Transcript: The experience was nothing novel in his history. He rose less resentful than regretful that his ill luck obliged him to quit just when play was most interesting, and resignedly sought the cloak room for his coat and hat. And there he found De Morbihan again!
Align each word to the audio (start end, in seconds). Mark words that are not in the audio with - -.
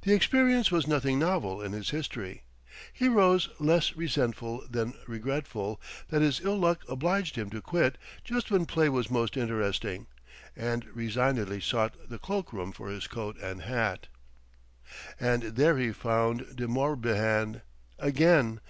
The 0.00 0.14
experience 0.14 0.70
was 0.70 0.86
nothing 0.86 1.18
novel 1.18 1.60
in 1.60 1.72
his 1.72 1.90
history. 1.90 2.42
He 2.90 3.06
rose 3.06 3.50
less 3.58 3.94
resentful 3.96 4.64
than 4.66 4.94
regretful 5.06 5.78
that 6.08 6.22
his 6.22 6.40
ill 6.40 6.56
luck 6.58 6.80
obliged 6.88 7.36
him 7.36 7.50
to 7.50 7.60
quit 7.60 7.98
just 8.24 8.50
when 8.50 8.64
play 8.64 8.88
was 8.88 9.10
most 9.10 9.36
interesting, 9.36 10.06
and 10.56 10.86
resignedly 10.96 11.60
sought 11.60 12.08
the 12.08 12.18
cloak 12.18 12.50
room 12.54 12.72
for 12.72 12.88
his 12.88 13.06
coat 13.06 13.36
and 13.42 13.60
hat. 13.60 14.06
And 15.20 15.42
there 15.42 15.76
he 15.76 15.92
found 15.92 16.56
De 16.56 16.66
Morbihan 16.66 17.60
again! 17.98 18.60